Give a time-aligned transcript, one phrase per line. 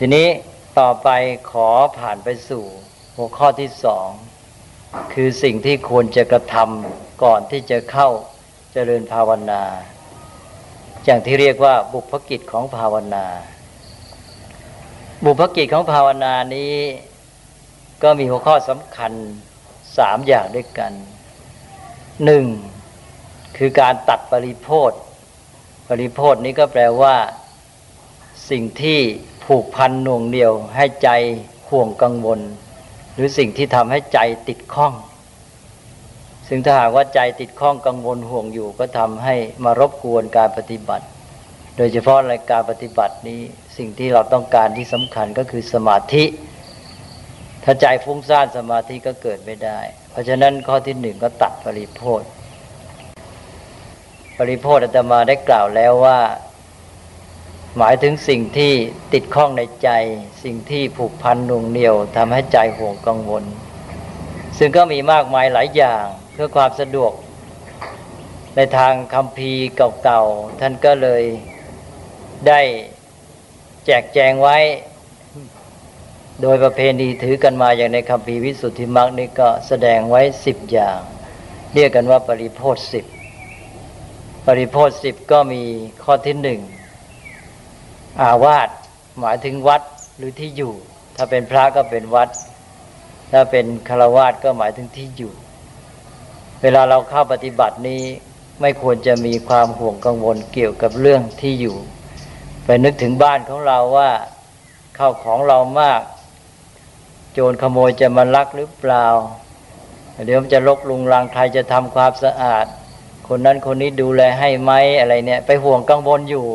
[0.00, 0.28] ทีนี้
[0.78, 1.08] ต่อไป
[1.50, 2.64] ขอผ่านไปสู่
[3.16, 4.08] หัวข้อที่สอง
[5.12, 8.08] คือสิ่งที่ควรจะกระทำก่อนที่จะเข้า
[8.72, 9.62] เจริญภาวนา
[11.04, 13.26] อย่างที่เรียกว่าบุพกิจของภาวนา
[15.24, 16.74] บุพกิจของภาวนานี้
[18.02, 19.12] ก็มีหัวข้อสำคัญ
[19.98, 20.92] สามอย่างด้วยกัน
[22.24, 22.46] หนึ่ง
[23.56, 24.92] คือการตัดปริโพธ
[25.88, 27.16] ปริโพธนี้ก็แปลว่า
[28.50, 29.00] สิ่งที่
[29.46, 31.10] ผูกพันหน่วงเหนียว ให้ใจ
[31.68, 32.40] ห่วงกังวล
[33.14, 34.92] หรือสิ่งที่ทำให้ใจติดข้อง
[36.48, 41.06] ซึ่งถ้าหากว่าใจติดข้องกังวลห่วงอยู่ ก็ทำให้มารบกวนการปฏิบัติ
[41.76, 43.40] โดยเฉพาะในการปฏิบัตินี้
[43.76, 46.24] สิ่งที่เราต้องการที่สำคัญก็คือสมาธิ
[47.64, 49.78] ถ้าใจฟุ้งซ่านสมาธิก็เกิดไม่ได้
[50.10, 52.22] เพราะฉะนั้นข้อที่หนึ่งก็ตัดปริโพธ
[54.38, 56.18] ปริโพธอาตมาได้กล่าวแล้วว่า
[57.78, 58.72] หมายถึงสิ่งที่
[59.12, 59.90] ติดข้องในใจ
[60.44, 63.44] สิ่งที่ผูกพันน่งเหนียวทำให้ใจห่วงกังวล
[64.58, 67.12] ซึ่งก็มีมากมายหลายอย่างเพื่อความสะดวก
[68.56, 71.22] ในทางคำพีเก่าๆ ท่านก็เลย
[72.48, 72.60] ได้
[73.86, 74.58] แจกแจงไว้
[76.42, 80.98] โดยประเพณีถือกันมาอย่างในคำพีวิสุทธิมรรคนี่ก็แสดงไว้สิบอย่าง
[81.74, 83.04] เรียกกันว่าปริโพธสิบ
[84.46, 85.62] ปริโพธสิบก็มี
[86.04, 86.60] ข้อที่หนึ่ง
[88.22, 88.68] อาวาส
[89.20, 89.82] หมายถึงวัด
[90.16, 90.72] หรือที่อยู่
[91.16, 92.28] ถ้าเป็นพระก็เป็นวัด
[93.32, 95.32] ถ้าเป็นฆราวาสก็หมายถึงที่อยู่
[96.62, 98.02] เวลาเราเข้าปฏิบัตินี้
[98.60, 101.76] ไม่ควรจะมีความห่วงกังวลเกี่ยวกับเรื่องที่อยู่
[102.64, 104.10] ไปนึกถึงบ้านของเราว่า
[104.96, 106.00] เข้าของเรามาก
[107.32, 109.06] โจรขโมยจะมาลักหรือเปล่า
[110.26, 112.66] เดี๋ยวมันจะลกลุงรังใครจะทำความสะอาด
[113.28, 116.46] คนนั้นคนนี้ดูแลให้ไหมอะไรเนี่ย ไปห่วงกังวลอยู่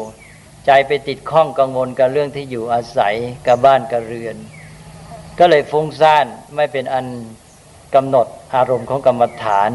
[0.66, 3.16] ใจไปติดข้องกังวลกับเรื่องที่อยู่อาศัย
[3.48, 4.36] กับบ้านกับเรือน
[5.40, 7.06] ก็เลยฟุ้งซ่านไม่เป็นอัน
[7.96, 9.72] กำหนดอารมณ์ของกรรมฐาน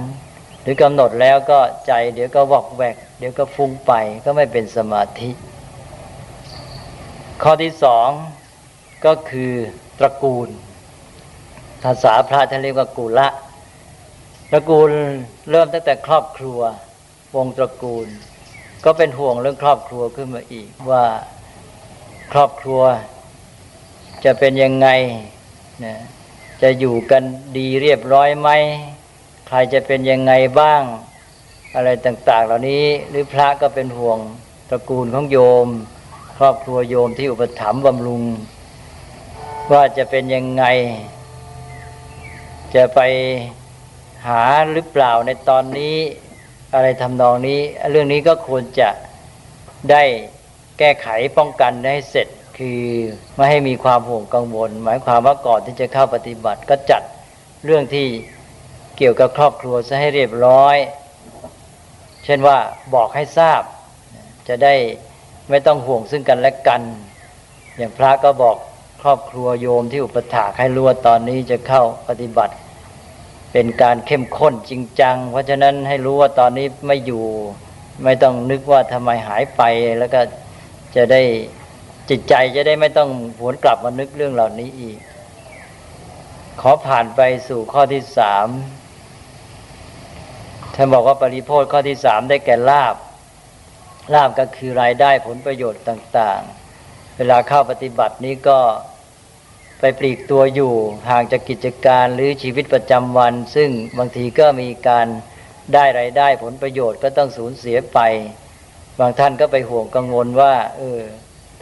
[0.62, 3.93] หรือกำหนดแล้วก็ใจเดี๋ยวก็วอกแวก เดี๋ยวก็ฟุ้งไป
[4.25, 5.31] ก็ไม่เป็นสมาธิ
[7.43, 8.09] ข้อที่สอง
[9.06, 9.53] ก็คือ
[9.99, 10.49] ตระกูล
[11.84, 13.28] ภาษาพระท่านเรียกว่ากุละ
[14.50, 14.91] ตระกูล
[15.50, 16.60] เริ่มตั้งแต่ครอบครัว
[17.37, 18.06] วงตระกูล
[18.84, 21.04] ก็เป็นห่วงเรื่องครอบครัวขึ้นมาอีกว่า
[22.32, 22.82] ครอบครัว
[24.25, 24.88] จะเป็นยังไง
[25.84, 25.94] นะ
[26.62, 27.22] จะอยู่กัน
[27.56, 28.50] ดีเรียบร้อยไหม
[29.47, 30.82] ใครจะเป็นยังไงบ้าง
[31.75, 34.19] อะไรต่าง ๆ เหล่านี้หรือพระก็เป็นห่วง
[34.70, 35.69] ตระกูลของโยม
[36.38, 38.22] ครอบครัวโยมที่อุปถัมภ์บำรุง
[39.72, 40.65] ว่าจะเป็นยังไง
[42.75, 43.00] จะไป
[44.26, 45.97] หาหรือเปล่าในตอนนี้
[46.76, 47.60] อะไรทำนองนี้
[47.91, 48.88] เรื่องนี้ก็ควรจะ
[49.91, 50.03] ได้
[50.78, 52.28] แก้ไขป้องกันให้เสร็จ
[52.59, 52.82] คือ
[53.37, 57.03] ไม่ให้มีความห่วงกังวล หมายความว่าก่อนที่จะเข้าปฏิบัติ ก็จัด
[57.65, 58.06] เรื่องที่
[58.97, 60.76] เกี่ยวกับครอบครัวซะให้เรียบร้อย
[62.25, 62.59] เช่นว่า
[62.94, 63.62] บอกให้ทราบ
[64.48, 64.75] จะได้
[65.50, 66.82] ไม่ต้องห่วงซึ่งกันและกัน
[67.76, 68.56] อย่างพระก็บอก
[69.03, 72.54] ครอบครัวโยมที่อุปถากให้รู้ว่าตอนนี้จะเข้าปฏิบัติ
[73.59, 77.25] เป็นการเข้มข้นจริงจัง เพราะฉะนั้นให้รู้ว่าตอนนี้ไม่อยู่
[78.05, 79.62] ไม่ต้องนึกว่าทำไมหายไป
[79.99, 80.21] แล้วก็
[80.97, 81.22] จะได้
[82.11, 84.99] จิตใจจะได้ไม่ต้องหวนกลับมานึกเรื่องเหล่านี้อีก
[86.61, 88.49] ขอผ่านไปสู่ข้อที่สาม
[90.75, 92.97] ท่านบอกว่าปริโพธข้อที่สามได้แก่ลาบ
[94.15, 96.41] ลาบก็คือรายได้ผลประโยชน์ต่าง
[96.81, 98.59] ๆ เวลาเข้าปฏิบัตินี้ก็
[99.81, 100.72] ไปปลีกตัวอยู่
[101.10, 105.06] ห่างจากกิจการหรือชีวิตประจำวัน ซึ่งบางทีก็มีการ
[105.75, 107.98] ได้รายได้ผลประโยชน์ก็ต้องสูญเสียไป
[108.98, 111.00] บางท่านก็ไปห่วงกังวลว่า เออ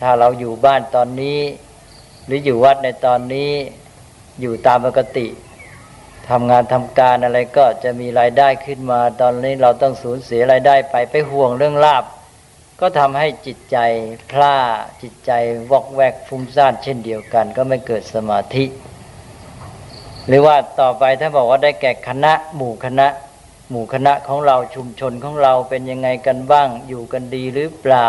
[0.00, 1.40] ถ้าเราอยู่บ้านตอนนี้
[2.26, 3.52] หรืออยู่วัดในตอนนี้
[4.40, 5.26] อยู่ตามปกติ
[6.28, 12.04] ทำงานทำการอะไรก็จะมีรายได้ขึ้นมา ตอนนี้เราต้องสูญเสียรายได้ไปไปห่วงเรื่องลาบ
[12.80, 13.78] ก็ทำให้จิตใจ
[14.30, 14.56] พลา
[15.02, 15.32] จิตใจ
[15.70, 18.64] วอกแวกฟุ้งซ่านเช่นเดียวกัน ก็ไม่เกิดสมาธิ
[20.26, 23.06] หรือว่าต่อไปถ้าบอกว่าได้แก่คณะ หมู่คณะ
[23.70, 28.08] หมู่คณะของเราชุมชนของเราเป็นยังไงกันบ้าง อยู่กันดีหรือเปล่า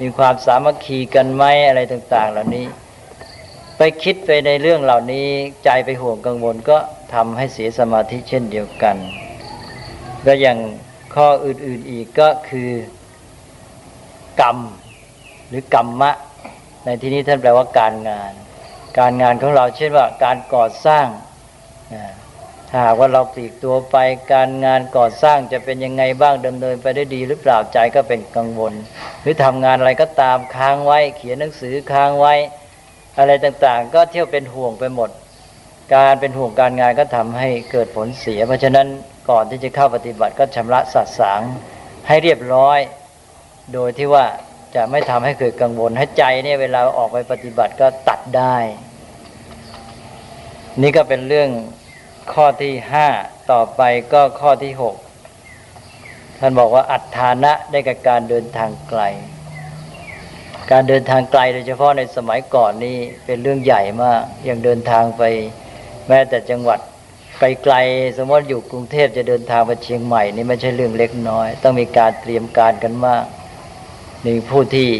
[0.00, 2.66] มีความสามัคคีกันไหมอะไรต่าง ๆ เหล่านี้
[3.76, 5.26] ไปคิดไปในเรื่องเหล่านี้
[5.64, 6.78] ใจไปห่วงกังวลก็
[7.14, 8.96] ทำให้เสียสมาธิเช่นเดียวกัน
[10.26, 10.58] ก็อย่าง
[11.14, 12.70] ข้ออื่นๆอีกก็คือ
[14.40, 14.58] กรรม
[15.48, 16.10] หรือกรรมะ
[16.84, 18.32] ในที่นี้ท่านแปลว่าการงาน
[18.98, 21.06] การงานของเราเช่นว่าการก่อสร้าง
[22.68, 23.96] ถ้าหากว่าเราปลีกตัวไป
[24.32, 28.72] การงานก่อสร้างจะเป็นยังไงบ้างดำเนินไปได้ดีหรือเปล่าใจก็เป็นกังวล
[29.22, 32.34] หรือทำงานอะไรก็ตามค้างไว้ เขียนหนังสือค้างไว้
[33.18, 35.10] อะไรต่างๆ ก็เที่ยวเป็นห่วงไปหมด
[35.94, 38.86] การเป็นห่วงการงานก็ทำให้เกิดผลเสีย เพราะฉะนั้น
[39.30, 41.40] ก่อนที่จะเข้าปฏิบัติก็ชำระสัตสาง
[42.06, 42.78] ให้เรียบร้อย
[43.72, 44.24] โดยที่ว่า
[44.74, 48.56] จะไม่ทำให้เกิดกังวลให้ใจเนี่ยเวลาออกไปปฏิบัติก็ตัดได้
[50.82, 51.50] นี่ก็เป็นเรื่อง
[52.32, 53.08] ข้อที่ห้า
[53.52, 53.82] ต่อไป
[54.12, 54.96] ก็ข้อที่หก
[56.40, 59.02] ท่านบอกว่าอัตฐานะได้กับการเดินทางไกล
[60.70, 65.22] การเดินทางไกลโดยเฉพาะในสมัยก่อนนี่เป็นเรื่องใหญ่มากยังเดินทางไป
[66.08, 66.78] แม้แต่จังหวัด
[67.38, 73.24] ไกลๆสมมติอยู่กรุงเทพจะเดินทางไปเชียงใหม่นี่ไม่ใช่เรื่องเล็กน้อย ต้องมีการเตรียมการกันมาก
[74.26, 74.90] นี่ผู้ที่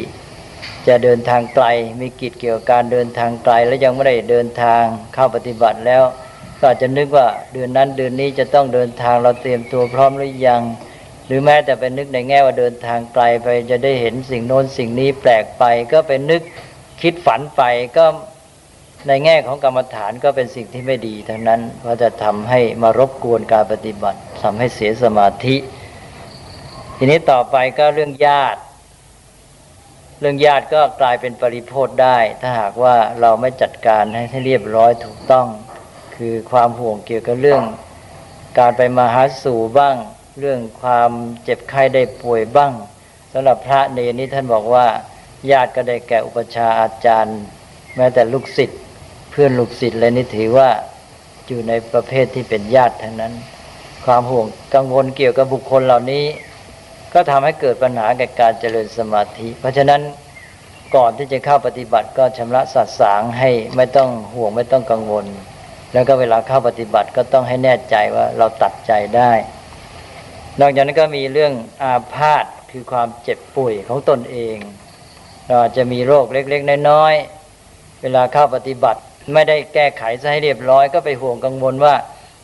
[0.88, 1.66] จะเดินทางไกล
[2.00, 4.82] มีกิจเกี่ยวกับการเดินทางไกล และยังไม่ได้เดินทาง
[5.14, 6.02] เข้าปฏิบัติแล้ว
[6.58, 10.62] ก็อาจจะนึกว่าเดือนนั้นเดือนนี้จะต้องเดินทางเราเตรียมตัวพร้อมหรือยัง
[11.26, 16.42] หรือแม้แต่เป็นนึกในแง่ว่าเดินทางไกลไปจะได้เห็นสิ่งโน้นสิ่งนี้แปลกไป ก็เป็นนึก
[17.02, 17.62] คิดฝันไป
[17.96, 18.04] ก็
[19.08, 25.56] ในแง่ของกรรมฐานก็เป็นสิ่งที่ไม่ดีทั้งนั้นเพราะจะทำให้มารบกวนการปฏิบัติทำให้เสียสมาธิ
[26.96, 28.60] ทีนี้ต่อไปก็เรื่องญาติ
[30.20, 35.46] เรื่องญาติก็กลายเป็นปริโพธได้ ถ้าหากว่าเราไม่จัดการให้เรียบร้อยถูกต้อง
[36.16, 37.62] คือความห่วงเกี่ยวกับเรื่อง
[38.58, 39.96] การไปมาหาสู่บ้าง
[40.40, 41.10] เรื่องความ
[41.44, 42.72] เจ็บไข้ได้ป่วยบ้าง
[43.32, 44.86] สำหรับพระเนนี้ท่านบอกว่า
[45.50, 47.38] ญาติก็ได้แก่อุปชาอาจารย์
[47.96, 48.80] แม้แต่ลูกศิษย์
[49.30, 50.68] เพื่อนลูกศิษย์เลยนี่ถือว่า
[51.46, 53.32] อยู่ในประเภทที่เป็นญาติทั้งนั้น
[54.04, 56.24] ความห่วงกังวลเกี่ยวกับบุคคลเหล่านี้
[57.14, 60.00] ก็ทำให้เกิดปัญหาแก่การเจริญสมาธิ เพราะฉะนั้น
[60.96, 65.26] ก่อนที่จะเข้าปฏิบัติก็ชำระสัตว์สางให้ไม่ต้องห่วงไม่ต้องกังวล
[65.92, 69.32] แล้วก็เวลาเข้าปฏิบัติก็ต้องให้แน่ใจว่าเราตัดใจได้
[70.60, 74.56] นอกจากนั้นก็มีเรื่องอาพาธคือความเจ็บป่วยของตนเอง
[75.46, 79.00] เราอาจจะมีโรคเล็กๆน้อยๆเวลาเข้าปฏิบัติ
[79.34, 81.94] ไม่ได้แก้ไขซะให้เรียบร้อยก็ไปห่วงกังวลว่า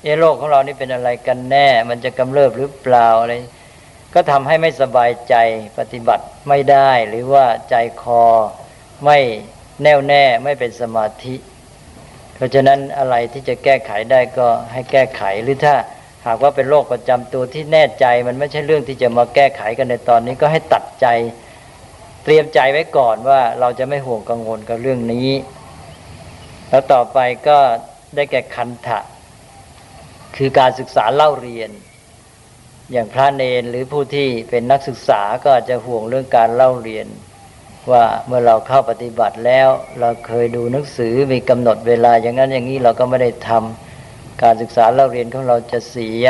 [0.03, 3.32] เอโรคของเรานี่เป็นอะไรกันแน่ มันจะกำเริบหรือเปล่าอะไร
[4.14, 5.35] ก็ทำให้ไม่สบายใจ
[5.79, 8.25] ปฏิบัติไม่ได้หรือว่าใจคอ
[9.05, 9.19] ไม่
[9.82, 11.35] แน่วแน่ไม่เป็นสมาธิ
[12.37, 15.75] เพราะฉะนั้นอะไรที่จะแก้ไขได้ก็ให้แก้ไขหรือถ้า
[16.26, 21.06] หากว่าเป็นโรคประจำตัวที่แน่ใจมันไม่ใช่เรื่องที่จะมาแก้ไขกันในตอนนี้ก็ให้ตัดใจ
[22.25, 25.29] เตรียมใจไว้ก่อนว่าเราจะไม่ห่วงกังวลกับเรื่องนี้
[26.70, 27.19] แล้วต่อไป
[27.49, 27.58] ก็
[28.15, 28.99] ได้แก่คันทะ
[30.37, 31.70] คือการศึกษาเล่าเรียน
[32.93, 37.06] อย่างพระเนนหรือผู้ที่เป็นนักศึกษาก็อาจจะห่วงเรื่องการเล่าเรียน
[37.91, 39.69] ว่าเมื่อเราเข้าปฏิบัติแล้ว
[40.00, 46.27] เราเคยดูหนังสือมีกำหนดเวลาอย่างนั้นอย่างนี้เราก็ไม่ได้ทำการศึกษาเล่าเรียนของเราจะเสีย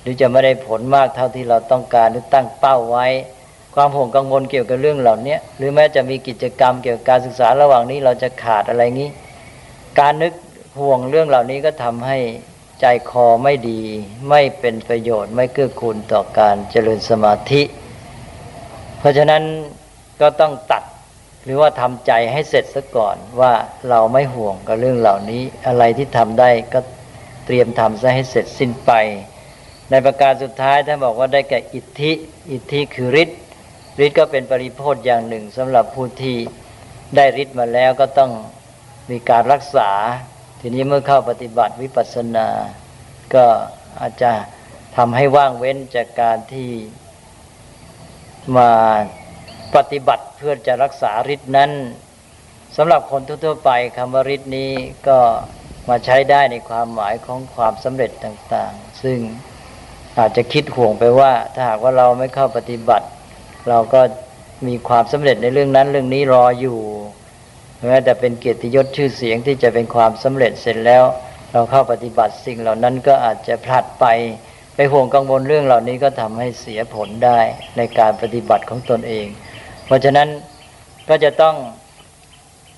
[0.00, 3.06] หรือจะไม่ได้ผลมากเท่าที่เราต้องการหรือตั้งเป้าไว้
[3.74, 9.10] ความห่วงกังวลเกี่ยวกับเรื่องเหล่านี้หรือแม้จะมีกิจกรรมเกี่ยวกับการศึกษาระหว่างนี้เราจะขาดอะไรงี้
[10.00, 10.32] การนึก
[10.80, 12.18] ห่วงเรื่องเหล่านี้ก็ทำให้
[12.80, 13.80] ใจคอไม่ดี
[14.28, 17.62] ไม่เป็นประโยชน์ไม่เกื้อกูลต่อการเจริญสมาธิ
[18.98, 19.42] เพราะฉะนั้น
[20.20, 20.82] ก็ต้องตัด
[21.44, 23.52] หรือว่าทำใจให้เสร็จซะก่อนว่า
[23.88, 26.80] เราไม่ห่วงกับเรื่องเหล่านี้ อะไรที่ทำได้ก็
[27.46, 28.92] เตรียมทำซะให้เสร็จสิ้นไป
[29.90, 32.12] ในประการสุดท้ายท่านบอกว่าได้แก่อิทธิ
[32.52, 33.40] อิทธิคือฤทธิ์
[34.04, 36.36] ฤทธิ์ก็เป็นปริโพธอย่างหนึ่งสำหรับผู้ที่
[37.16, 38.30] ได้ฤทธิ์มาแล้วก็ต้อง
[39.10, 39.90] มีการรักษา
[40.60, 42.48] ทีนี้เมื่อเข้าปฏิบัติวิปัสสนา
[43.34, 43.44] ก็
[44.00, 44.32] อาจจะ
[44.96, 46.70] ทำให้ว่างเว้นจากการที่
[48.56, 48.70] มา
[49.76, 51.70] ปฏิบัติเพื่อจะรักษาฤทธิ์นั้น
[52.76, 54.70] สำหรับคนทั่วๆไปคำว่าฤทธิ์นี้
[55.08, 55.18] ก็
[55.88, 59.18] มาใช้ได้ในความหมายของความสำเร็จต่าง ๆ ซึ่ง
[60.18, 63.06] อาจจะคิดห่วงไปว่า ถ้าหากว่าเราไม่เข้าปฏิบัติ
[63.68, 64.00] เราก็
[64.66, 66.78] มีความสำเร็จในเรื่องนั้นเรื่องนี้รออยู่
[67.84, 71.04] แม้แต่เป็นเกียรติยศชื่อเสียงที่จะเป็นความสำเร็จเสร็จแล้ว
[71.52, 74.04] เราเข้าปฏิบัติสิ่งเหล่านั้นก็อาจจะพลาดไป
[74.74, 77.38] ไปห่วงกังวลเรื่องเหล่านี้ก็ทำให้เสียผลได้
[77.76, 79.26] ในการปฏิบัติของตนเอง
[79.86, 80.28] เพราะฉะนั้น
[81.08, 81.54] ก็จะต้อง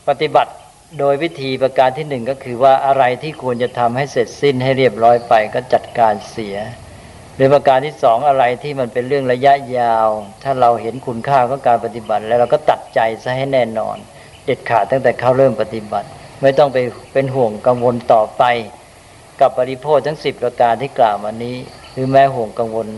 [0.09, 0.53] ปฏิบัติ
[0.99, 6.57] โดยวิธีประการที่หนึ่งก็คือว่าอะไรที่ควรจะทำให้เสร็จสิ้นให้เรียบร้อยไปก็จัดการเสีย
[7.37, 10.09] หรือประการที่สองอะไรที่มันเป็นเรื่องระยะยาว
[10.43, 13.97] ถ้าเราเห็นคุณค่าของการปฏิบัติแล้วเราก็ตัดใจซะให้แน่นอน
[14.49, 16.09] เด็ดขาดตั้งแต่เขาเริ่มปฏิบัติ
[16.43, 16.79] ไม่ต้องไป
[17.13, 18.45] เป็นห่วงกังวลต่อไป
[19.41, 21.57] กับปริโภคทั้งสิบประการที่กล่าวมานี้
[21.93, 22.89] หรือแม้ห่วงกังวล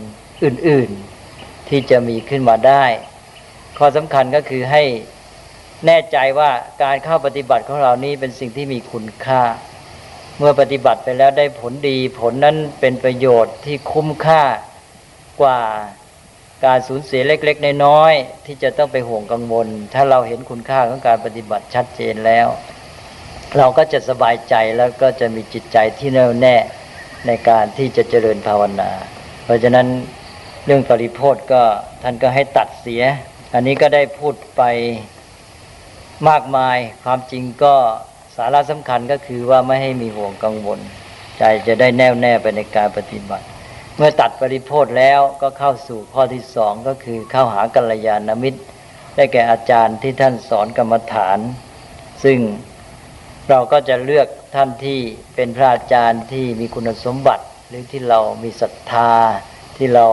[0.43, 0.89] อื่น
[1.29, 2.85] ๆ ที่จะมีขึ้นมาได้
[3.77, 4.83] ข้อสำคัญก็คือให้
[5.85, 6.51] แน่ใจว่า
[6.83, 9.41] การเข้าปฏิบัติของเรานี้เป็นสิ่งที่มีคุณค่า
[10.37, 14.43] เมื่อปฏิบัติไปแล้วได้ผลดี ผลนั้นเป็นประโยชน์ที่คุ้มค่า
[15.41, 15.59] กว่า
[16.65, 22.47] การสูญเสียเล็ก ๆ น้อยๆที่จะต้องไปห่วงกังวล ถ้าเราเห็นคุณค่าของการปฏิบัติชัดเจนแล้ว
[23.57, 26.55] เราก็จะสบายใจแล้วก็จะมีจิตใจที่แน่วแน่
[27.27, 28.91] ในการที่จะเจริญภาวนา
[29.45, 29.87] เพราะฉะนั้น
[30.65, 31.61] เรื่องปริโพธก็
[32.03, 33.03] ท่านก็ให้ตัดเสีย
[33.53, 34.61] อันนี้ก็ได้พูดไป
[36.29, 37.75] มากมาย ความจริงก็
[38.37, 40.79] สาระสำคัญก็คือว่าไม่ให้มีห่วงกังวล
[41.37, 43.45] ใจจะได้แน่วแน่ไปในการปฏิบัติ
[44.03, 48.61] มื่อตัดปริโพธแล้วก็เข้าสู่ข้อที่สองก็คือเข้าหากัลยาณมิตร
[49.15, 51.39] ได้แก่อาจารย์ที่ท่านสอนกรรมฐาน
[52.23, 52.39] ซึ่ง
[53.49, 54.99] เราก็จะเลือกท่านที่
[55.35, 59.11] เป็นพระอาจารย์ที่มีคุณสมบัติ หรือที่เรามีศรัทธา
[59.77, 60.07] ที่เรา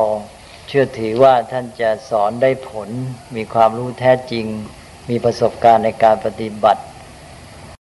[0.69, 2.89] เชื่อถือว่าท่านจะสอนได้ผล
[3.37, 4.47] มีความรู้แท้จริง
[5.11, 6.83] มีประสบการณ์ในการปฏิบัติ